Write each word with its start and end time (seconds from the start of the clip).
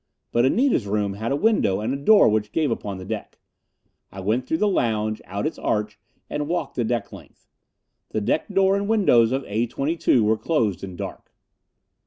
But 0.31 0.45
Anita's 0.47 0.87
room 0.87 1.13
had 1.13 1.31
a 1.31 1.35
window 1.35 1.79
and 1.79 1.93
a 1.93 1.95
door 1.95 2.27
which 2.27 2.51
gave 2.51 2.71
upon 2.71 2.97
the 2.97 3.05
deck. 3.05 3.37
I 4.11 4.19
went 4.19 4.47
through 4.47 4.57
the 4.57 4.67
lounge, 4.67 5.21
out 5.25 5.45
its 5.45 5.59
arch, 5.59 5.99
and 6.27 6.47
walked 6.47 6.73
the 6.73 6.83
deck 6.83 7.11
length. 7.11 7.45
The 8.09 8.19
deck 8.21 8.47
door 8.47 8.75
and 8.75 8.87
window 8.89 9.21
of 9.21 9.45
A 9.47 9.67
22 9.67 10.23
were 10.23 10.37
closed 10.37 10.83
and 10.83 10.97
dark. 10.97 11.31